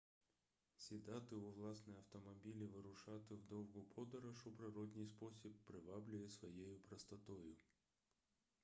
[0.75, 7.55] сідати у власний автомобіль і вирушати в довгу подорож у природний спосіб приваблює своєю простотою